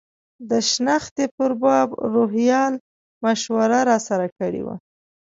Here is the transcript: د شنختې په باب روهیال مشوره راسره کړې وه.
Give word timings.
د 0.49 0.51
شنختې 0.69 1.25
په 1.35 1.45
باب 1.61 1.89
روهیال 2.13 2.73
مشوره 3.23 3.79
راسره 3.89 4.27
کړې 4.37 4.61
وه. 4.65 4.75